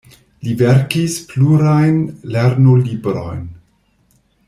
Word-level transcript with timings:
Li 0.45 0.53
verkis 0.61 1.17
plurajn 1.33 2.01
lernolibrojn. 2.37 3.45